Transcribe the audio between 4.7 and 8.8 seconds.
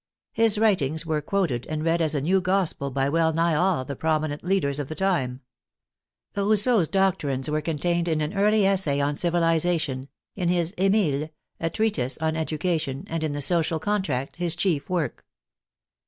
of the time. Rousseau's doctrines were contained in an early